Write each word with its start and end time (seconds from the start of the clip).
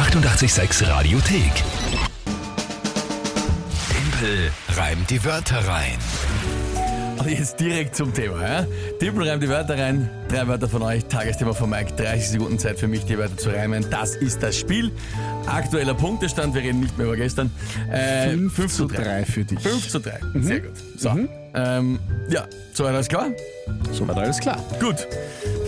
886 0.00 0.88
Radiothek. 0.88 1.52
Tempel 3.90 4.50
reimt 4.74 5.10
die 5.10 5.22
Wörter 5.22 5.58
rein. 5.68 5.98
Und 7.18 7.28
jetzt 7.28 7.60
direkt 7.60 7.96
zum 7.96 8.14
Thema. 8.14 8.42
Ja? 8.42 8.66
Tippel 8.98 9.28
reimt 9.28 9.42
die 9.42 9.50
Wörter 9.50 9.78
rein. 9.78 10.08
Drei 10.28 10.48
Wörter 10.48 10.70
von 10.70 10.80
euch. 10.80 11.04
Tagesthema 11.04 11.52
von 11.52 11.68
Mike. 11.68 11.92
30 11.98 12.30
Sekunden 12.30 12.58
Zeit 12.58 12.80
für 12.80 12.88
mich, 12.88 13.04
die 13.04 13.18
Wörter 13.18 13.36
zu 13.36 13.50
reimen. 13.50 13.84
Das 13.90 14.16
ist 14.16 14.42
das 14.42 14.56
Spiel. 14.56 14.90
Aktueller 15.44 15.92
Punktestand. 15.92 16.54
Wir 16.54 16.62
reden 16.62 16.80
nicht 16.80 16.96
mehr 16.96 17.06
über 17.06 17.16
gestern. 17.16 17.50
Äh, 17.92 18.30
5 18.30 18.72
zu 18.72 18.86
3 18.86 19.26
für 19.26 19.44
dich. 19.44 19.60
5 19.60 19.86
zu 19.86 20.00
3. 20.00 20.18
Sehr 20.36 20.60
gut. 20.60 20.72
So. 20.96 21.10
Ähm, 21.52 21.98
ja, 22.30 22.46
so 22.72 22.86
alles 22.86 23.06
klar? 23.06 23.26
Soweit 23.92 24.16
alles 24.16 24.38
klar. 24.38 24.56
Gut. 24.80 25.06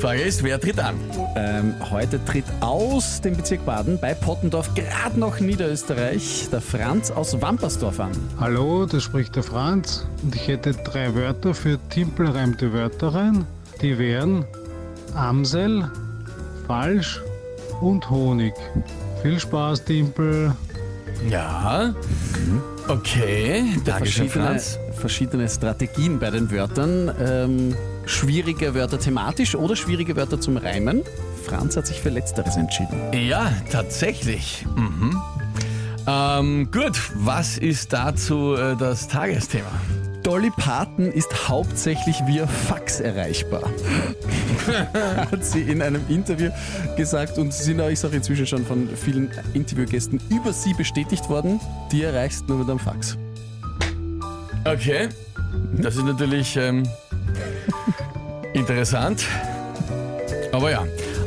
Frage 0.00 0.22
ist, 0.22 0.42
wer 0.42 0.58
tritt 0.58 0.78
an? 0.80 0.96
Ähm, 1.36 1.74
heute 1.90 2.24
tritt 2.24 2.46
aus 2.60 3.20
dem 3.20 3.36
Bezirk 3.36 3.66
Baden 3.66 3.98
bei 4.00 4.14
Pottendorf, 4.14 4.74
gerade 4.74 5.20
noch 5.20 5.40
Niederösterreich, 5.40 6.48
der 6.50 6.62
Franz 6.62 7.10
aus 7.10 7.38
Wampersdorf 7.42 8.00
an. 8.00 8.12
Hallo, 8.38 8.86
da 8.86 8.98
spricht 8.98 9.36
der 9.36 9.42
Franz 9.42 10.06
und 10.22 10.34
ich 10.34 10.48
hätte 10.48 10.72
drei 10.72 11.14
Wörter 11.14 11.52
für 11.52 11.78
Timpel 11.90 12.28
reimte 12.28 12.72
Wörter 12.72 13.08
rein. 13.14 13.44
Die 13.82 13.98
wären 13.98 14.46
Amsel, 15.14 15.90
Falsch 16.66 17.20
und 17.82 18.08
Honig. 18.08 18.54
Viel 19.22 19.38
Spaß, 19.38 19.84
Timpel. 19.84 20.54
Ja. 21.28 21.94
Okay. 22.88 23.64
Dankeschön, 23.84 24.30
Verschiedene, 24.30 24.46
Franz. 24.46 24.78
verschiedene 24.94 25.48
Strategien 25.48 26.18
bei 26.18 26.30
den 26.30 26.50
Wörtern. 26.50 27.12
Ähm, 27.22 27.76
schwierige 28.10 28.74
Wörter 28.74 28.98
thematisch 28.98 29.54
oder 29.54 29.76
schwierige 29.76 30.16
Wörter 30.16 30.40
zum 30.40 30.56
Reimen. 30.56 31.02
Franz 31.44 31.76
hat 31.76 31.86
sich 31.86 32.00
für 32.00 32.10
Letzteres 32.10 32.56
entschieden. 32.56 33.00
Ja, 33.12 33.52
tatsächlich. 33.70 34.66
Mhm. 34.76 35.20
Ähm, 36.06 36.70
gut, 36.70 36.98
was 37.14 37.58
ist 37.58 37.92
dazu 37.92 38.54
äh, 38.54 38.76
das 38.76 39.08
Tagesthema? 39.08 39.70
Dolly 40.22 40.50
Parton 40.50 41.10
ist 41.10 41.48
hauptsächlich 41.48 42.16
via 42.26 42.46
Fax 42.46 43.00
erreichbar. 43.00 43.62
Hat 45.30 45.44
sie 45.44 45.62
in 45.62 45.80
einem 45.80 46.02
Interview 46.08 46.50
gesagt 46.96 47.38
und 47.38 47.54
sie 47.54 47.64
sind 47.64 47.80
auch, 47.80 47.88
ich 47.88 48.00
sage 48.00 48.16
inzwischen 48.16 48.46
schon 48.46 48.66
von 48.66 48.88
vielen 48.96 49.30
Interviewgästen 49.54 50.20
über 50.28 50.52
sie 50.52 50.74
bestätigt 50.74 51.28
worden. 51.28 51.58
Die 51.90 52.02
erreichst 52.02 52.48
nur 52.48 52.58
mit 52.58 52.68
einem 52.68 52.78
Fax. 52.78 53.16
Okay, 54.64 55.08
das 55.72 55.96
ist 55.96 56.04
natürlich 56.04 56.56
ähm, 56.56 56.86
interessant. 58.52 59.24
Aber 60.52 60.70
ja, 60.70 60.86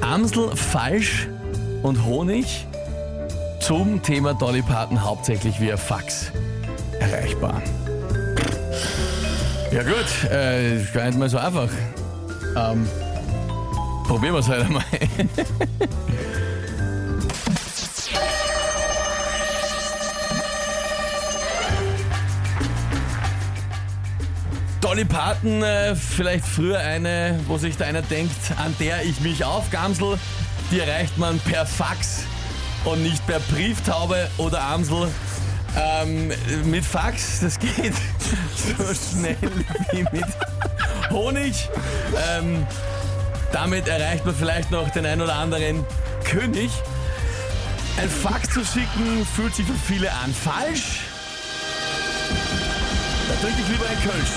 Amsel, 0.00 0.54
Falsch 0.56 1.28
und 1.82 2.04
Honig 2.04 2.66
zum 3.60 4.02
Thema 4.02 4.34
Dolly 4.34 4.62
Parton 4.62 5.02
hauptsächlich 5.02 5.60
via 5.60 5.76
Fax 5.76 6.32
erreichbar. 7.00 7.62
Ja 9.72 9.82
gut, 9.82 10.30
äh, 10.30 10.80
gar 10.92 11.06
nicht 11.06 11.18
mal 11.18 11.28
so 11.28 11.38
einfach. 11.38 11.68
Ähm, 12.56 12.86
probieren 14.06 14.34
wir 14.34 14.40
es 14.40 14.48
halt 14.48 14.64
einmal. 14.64 14.84
Dolly 24.84 25.06
Parton, 25.06 25.62
äh, 25.62 25.96
vielleicht 25.96 26.44
früher 26.44 26.78
eine, 26.78 27.40
wo 27.46 27.56
sich 27.56 27.78
da 27.78 27.86
einer 27.86 28.02
denkt, 28.02 28.36
an 28.62 28.76
der 28.78 29.02
ich 29.02 29.18
mich 29.22 29.42
aufgamsel, 29.42 30.18
die 30.70 30.78
erreicht 30.78 31.16
man 31.16 31.38
per 31.38 31.64
Fax 31.64 32.24
und 32.84 33.02
nicht 33.02 33.26
per 33.26 33.40
Brieftaube 33.40 34.28
oder 34.36 34.62
Amsel. 34.62 35.08
Ähm, 35.74 36.30
mit 36.66 36.84
Fax, 36.84 37.40
das 37.40 37.58
geht 37.58 37.94
so 38.76 38.84
schnell 38.94 39.38
wie 39.92 40.02
mit 40.02 40.26
Honig. 41.10 41.70
Ähm, 42.36 42.66
damit 43.52 43.88
erreicht 43.88 44.26
man 44.26 44.34
vielleicht 44.34 44.70
noch 44.70 44.90
den 44.90 45.06
ein 45.06 45.22
oder 45.22 45.36
anderen 45.36 45.82
König. 46.24 46.70
Ein 47.96 48.10
Fax 48.10 48.50
zu 48.50 48.62
schicken 48.62 49.26
fühlt 49.34 49.54
sich 49.54 49.64
für 49.64 49.72
viele 49.72 50.12
an 50.12 50.34
falsch. 50.34 51.00
Da 53.28 53.34
trinke 53.40 53.60
ich 53.62 53.68
lieber 53.68 53.86
ein 53.88 53.96
Kölsch. 54.02 54.30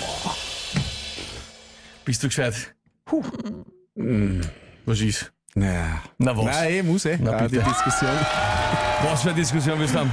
Boah. 0.00 0.34
Bist 2.04 2.22
du 2.22 2.28
gescheit? 2.28 2.74
Puh. 3.04 3.22
Was 4.86 5.00
ist? 5.00 5.32
Naja. 5.54 6.02
Na 6.18 6.36
was? 6.36 6.44
Nein, 6.46 6.70
eh, 6.72 6.82
muss 6.82 7.04
eh. 7.04 7.18
Na, 7.20 7.32
Ah, 7.32 7.46
die 7.48 7.56
bitte. 7.56 7.68
Diskussion. 7.68 8.10
Was 9.04 9.22
für 9.22 9.28
eine 9.30 9.38
Diskussion 9.38 9.80
wir 9.80 9.92
haben. 9.92 10.12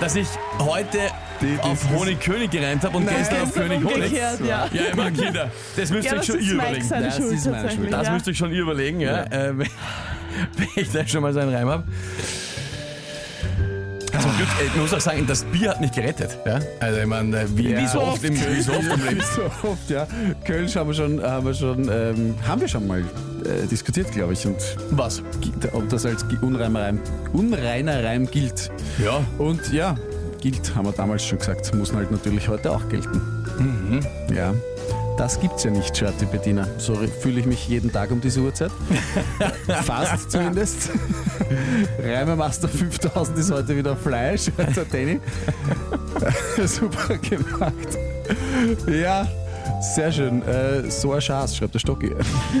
Dass 0.00 0.14
ich 0.14 0.28
heute 0.58 0.98
Die 1.40 1.58
auf 1.60 1.88
Honig 1.90 2.20
König 2.20 2.50
gereimt 2.50 2.82
habe 2.84 2.96
und 2.96 3.04
Nein. 3.04 3.16
gestern 3.18 3.42
auf 3.42 3.52
König 3.52 3.84
Honig. 3.84 4.12
Ja. 4.12 4.34
Ja, 4.72 4.84
immer 4.92 5.10
Kinder. 5.10 5.50
Das 5.76 5.90
müsst 5.90 6.04
ihr 6.06 6.12
Ja, 6.14 6.18
euch 6.20 6.26
schon 6.26 6.40
ihr 6.40 6.52
überlegen. 6.54 6.88
Das 6.88 7.16
Schuld 7.16 7.32
ist 7.32 7.46
meine. 7.46 7.70
Schuld. 7.70 7.92
Das 7.92 8.06
ja. 8.06 8.12
müsst 8.12 8.26
ihr 8.26 8.30
euch 8.30 8.38
schon 8.38 8.52
ihr 8.52 8.62
überlegen, 8.62 9.00
ja. 9.00 9.22
Äh, 9.24 9.58
wenn, 9.58 9.68
wenn 10.56 10.68
ich 10.76 10.90
da 10.92 11.06
schon 11.06 11.22
mal 11.22 11.32
so 11.32 11.40
einen 11.40 11.54
Reim 11.54 11.68
habe. 11.68 11.84
Zum 14.20 14.36
Glück, 14.36 14.48
ich 14.66 14.76
muss 14.76 14.92
auch 14.94 15.00
sagen, 15.00 15.26
das 15.26 15.44
Bier 15.44 15.70
hat 15.70 15.80
mich 15.80 15.92
gerettet. 15.92 16.36
Ja? 16.46 16.58
Also 16.80 17.00
ich 17.00 17.06
meine, 17.06 17.40
äh, 17.40 17.46
wie, 17.54 17.70
Ja. 17.70 17.80
wie 17.80 17.86
so 17.86 18.00
oft 18.00 18.24
im, 18.24 18.34
wie 18.34 18.60
so 18.60 18.72
oft 18.72 18.82
im 18.82 19.06
Leben. 19.08 19.20
so 19.36 19.68
oft, 19.68 19.88
ja. 19.90 20.06
Kölsch 20.44 20.76
haben 20.76 20.88
wir 20.88 20.94
schon, 20.94 21.22
haben 21.22 21.46
wir 21.46 21.54
schon, 21.54 21.88
ähm, 21.92 22.34
haben 22.46 22.60
wir 22.60 22.68
schon 22.68 22.86
mal 22.86 23.00
äh, 23.00 23.66
diskutiert, 23.70 24.10
glaube 24.12 24.32
ich. 24.32 24.46
Und 24.46 24.56
Was? 24.90 25.22
ob 25.72 25.88
das 25.88 26.04
als 26.06 26.24
unreiner 26.42 26.80
Reim, 26.82 27.00
unreiner 27.32 28.02
Reim 28.04 28.26
gilt. 28.30 28.70
Ja. 29.02 29.20
Und 29.38 29.72
ja, 29.72 29.94
gilt, 30.40 30.74
haben 30.74 30.86
wir 30.86 30.92
damals 30.92 31.24
schon 31.24 31.38
gesagt, 31.38 31.74
muss 31.74 31.92
halt 31.92 32.10
natürlich 32.10 32.48
heute 32.48 32.70
auch 32.72 32.88
gelten. 32.88 33.20
Mhm. 33.58 34.00
Ja. 34.34 34.52
Das 35.18 35.40
gibt's 35.40 35.64
ja 35.64 35.70
nicht, 35.72 35.96
Shirty 35.96 36.26
Bettina. 36.26 36.66
So 36.78 36.92
re- 36.94 37.08
fühle 37.08 37.40
ich 37.40 37.46
mich 37.46 37.68
jeden 37.68 37.92
Tag 37.92 38.10
um 38.12 38.20
diese 38.20 38.40
Uhrzeit. 38.40 38.70
Fast 39.84 40.30
zumindest. 40.30 40.90
Reimemaster 42.02 42.68
5000 42.68 43.36
ist 43.38 43.50
heute 43.50 43.76
wieder 43.76 43.96
Fleisch, 43.96 44.46
der 44.56 44.84
Danny. 44.84 45.20
Super 46.66 47.16
gemacht. 47.18 47.74
Ja, 48.86 49.26
sehr 49.94 50.12
schön. 50.12 50.40
Äh, 50.42 50.88
so 50.90 51.12
ein 51.12 51.20
Schatz, 51.20 51.56
schreibt 51.56 51.74
der 51.74 51.80
Stocki. 51.80 52.12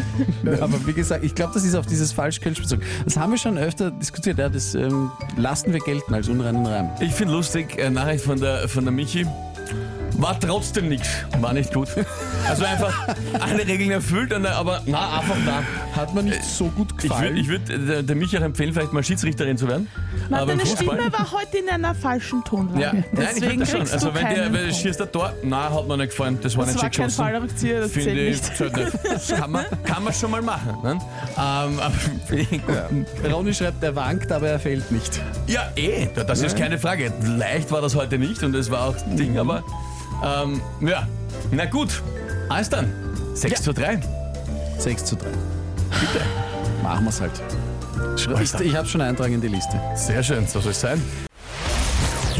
Aber 0.60 0.84
wie 0.86 0.92
gesagt, 0.92 1.22
ich 1.24 1.34
glaube, 1.36 1.52
das 1.54 1.64
ist 1.64 1.76
auf 1.76 1.86
dieses 1.86 2.12
Falschkölsch 2.12 2.60
bezogen. 2.60 2.82
Das 3.04 3.16
haben 3.16 3.30
wir 3.30 3.38
schon 3.38 3.56
öfter 3.56 3.92
diskutiert. 3.92 4.38
Ja, 4.38 4.48
das 4.48 4.74
ähm, 4.74 5.10
lassen 5.36 5.72
wir 5.72 5.80
gelten 5.80 6.12
als 6.12 6.28
unreinen 6.28 6.66
Reim. 6.66 6.90
Ich 7.00 7.12
finde 7.14 7.34
lustig, 7.34 7.78
äh, 7.78 7.88
Nachricht 7.88 8.24
von 8.24 8.40
der, 8.40 8.68
von 8.68 8.84
der 8.84 8.92
Michi. 8.92 9.24
War 10.18 10.38
trotzdem 10.38 10.88
nichts. 10.88 11.08
War 11.40 11.52
nicht 11.52 11.72
gut. 11.72 11.88
Also 12.48 12.64
einfach 12.64 12.92
alle 13.40 13.66
Regeln 13.66 13.90
erfüllt, 13.92 14.32
aber 14.32 14.82
na, 14.84 15.18
einfach 15.20 15.36
na. 15.46 15.62
Hat 15.94 16.12
mir 16.12 16.24
nicht 16.24 16.42
so 16.44 16.66
gut 16.66 16.88
Ich 17.02 17.10
würde 17.10 17.38
ich 17.38 17.48
würd, 17.48 17.70
äh, 17.70 18.02
der, 18.02 18.16
Michi 18.16 18.36
auch 18.36 18.42
empfehlen, 18.42 18.72
vielleicht 18.74 18.92
mal 18.92 19.02
Schiedsrichterin 19.04 19.56
zu 19.56 19.68
werden. 19.68 19.86
Na, 20.28 20.38
aber 20.38 20.46
deine 20.52 20.62
Fußball. 20.66 20.96
Stimme 20.96 21.12
war 21.12 21.32
heute 21.32 21.58
in 21.58 21.68
einer 21.68 21.94
falschen 21.94 22.42
Tonlage. 22.44 22.80
Ja, 22.80 22.92
nein, 22.92 23.04
ich 23.12 23.18
Deswegen 23.18 23.46
finde 23.46 23.58
das 23.60 23.70
schon. 23.70 23.80
Also 23.80 24.08
du 24.10 24.14
wenn 24.14 24.52
Punkt. 24.52 24.74
schießt 24.74 25.00
der 25.00 25.12
Tor, 25.12 25.32
nein, 25.44 25.72
hat 25.72 25.86
mir 25.88 25.96
nicht 25.96 26.10
gefallen. 26.10 26.38
Das 26.42 26.56
war 26.56 26.64
Das 26.66 26.74
nicht 26.74 26.82
war 26.82 26.92
schön 26.92 27.00
kein 27.00 27.06
geschossen. 27.06 27.24
Fallrückzieher, 27.24 27.80
das 27.80 27.90
Finde 27.92 28.10
ich, 28.26 28.42
nicht. 28.42 28.60
Das 29.04 29.28
kann 29.38 29.50
man, 29.52 29.64
kann 29.84 30.02
man 30.04 30.12
schon 30.12 30.30
mal 30.32 30.42
machen. 30.42 30.76
Ne? 30.82 30.98
Ähm, 31.38 31.80
ich 32.36 32.50
gut. 32.50 33.32
Ronny 33.32 33.54
schreibt, 33.54 33.82
er 33.84 33.94
wankt, 33.94 34.32
aber 34.32 34.48
er 34.48 34.58
fällt 34.58 34.90
nicht. 34.90 35.20
Ja, 35.46 35.70
eh, 35.76 36.08
da- 36.14 36.24
das 36.24 36.42
ist 36.42 36.56
keine 36.56 36.78
Frage. 36.78 37.12
Leicht 37.24 37.70
war 37.70 37.80
das 37.80 37.94
heute 37.94 38.18
nicht 38.18 38.42
und 38.42 38.54
es 38.56 38.68
war 38.70 38.82
auch 38.88 38.96
Ding, 39.16 39.38
aber 39.38 39.62
ähm, 40.24 40.60
ja, 40.80 41.06
na 41.50 41.64
gut. 41.66 42.02
Alles 42.48 42.68
dann. 42.70 42.92
6 43.34 43.62
zu 43.62 43.72
3. 43.72 44.00
6 44.78 45.04
zu 45.04 45.16
3. 45.16 45.26
Bitte. 46.00 46.24
Machen 46.82 47.04
wir 47.04 47.10
es 47.10 47.20
halt. 47.20 47.32
Schre- 48.16 48.40
Ich, 48.40 48.54
ich 48.66 48.76
habe 48.76 48.86
schon 48.88 49.00
eintragen 49.00 49.34
in 49.34 49.40
die 49.40 49.48
Liste. 49.48 49.80
Sehr 49.94 50.22
schön, 50.22 50.46
so 50.46 50.60
soll 50.60 50.72
es 50.72 50.80
sein. 50.80 51.02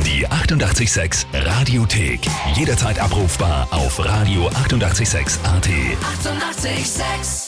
Die 0.05 0.27
886 0.27 1.27
Radiothek. 1.33 2.21
Jederzeit 2.55 2.99
abrufbar 2.99 3.69
auf 3.71 4.01
radio886.at. 4.01 4.57
886! 4.65 5.39
886 5.49 7.48